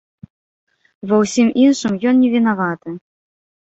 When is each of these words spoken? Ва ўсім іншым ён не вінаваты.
Ва 1.13 1.21
ўсім 1.25 1.53
іншым 1.67 1.93
ён 2.09 2.15
не 2.25 2.29
вінаваты. 2.41 3.01